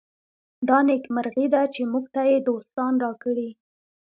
[0.67, 3.49] دا نېکمرغي ده چې موږ ته یې دوستان راکړي.